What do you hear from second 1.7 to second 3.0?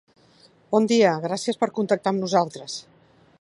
contactar amb nosaltres.